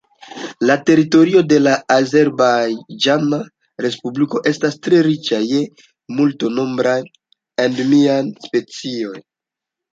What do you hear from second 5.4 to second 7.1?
je multnombraj